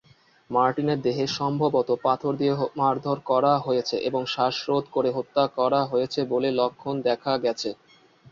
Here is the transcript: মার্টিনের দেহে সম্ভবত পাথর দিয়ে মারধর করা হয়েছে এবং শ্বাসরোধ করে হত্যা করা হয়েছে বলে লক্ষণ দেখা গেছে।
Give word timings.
মার্টিনের 0.49 0.99
দেহে 1.01 1.25
সম্ভবত 1.37 1.89
পাথর 2.05 2.31
দিয়ে 2.37 2.53
মারধর 2.79 3.17
করা 3.29 3.53
হয়েছে 3.65 3.95
এবং 4.09 4.21
শ্বাসরোধ 4.25 4.85
করে 4.95 5.09
হত্যা 5.17 5.43
করা 5.57 5.81
হয়েছে 5.91 6.19
বলে 6.31 6.49
লক্ষণ 6.59 6.95
দেখা 7.07 7.33
গেছে। 7.43 7.69